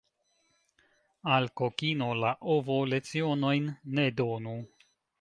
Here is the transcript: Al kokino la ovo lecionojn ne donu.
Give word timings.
Al 1.35 1.45
kokino 1.61 2.09
la 2.25 2.33
ovo 2.57 2.81
lecionojn 2.95 3.73
ne 3.97 4.11
donu. 4.23 4.61